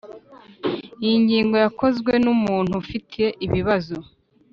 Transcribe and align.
iyi 1.05 1.15
ngingo 1.23 1.55
yakozwe 1.63 2.11
n 2.23 2.25
umuntu 2.35 2.73
ufite 2.83 3.23
ibibazo 3.45 3.97